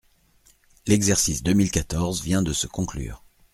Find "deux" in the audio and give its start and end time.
1.43-1.53